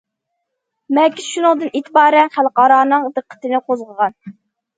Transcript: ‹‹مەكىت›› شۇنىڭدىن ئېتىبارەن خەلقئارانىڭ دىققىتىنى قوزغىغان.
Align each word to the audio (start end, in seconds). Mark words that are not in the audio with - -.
‹‹مەكىت›› 0.97 1.21
شۇنىڭدىن 1.33 1.71
ئېتىبارەن 1.79 2.33
خەلقئارانىڭ 2.39 3.07
دىققىتىنى 3.19 3.61
قوزغىغان. 3.71 4.19